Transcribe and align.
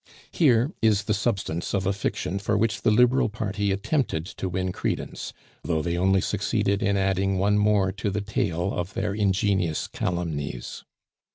Here 0.31 0.71
is 0.81 1.03
the 1.03 1.13
substance 1.13 1.75
of 1.75 1.85
a 1.85 1.93
fiction 1.93 2.39
for 2.39 2.57
which 2.57 2.81
the 2.81 2.89
Liberal 2.89 3.29
party 3.29 3.71
attempted 3.71 4.25
to 4.25 4.49
win 4.49 4.71
credence, 4.71 5.31
though 5.63 5.83
they 5.83 5.95
only 5.95 6.21
succeeded 6.21 6.81
in 6.81 6.97
adding 6.97 7.37
one 7.37 7.59
more 7.59 7.91
to 7.91 8.09
the 8.09 8.21
tale 8.21 8.73
of 8.73 8.95
their 8.95 9.13
ingenious 9.13 9.87
calumnies. 9.87 10.83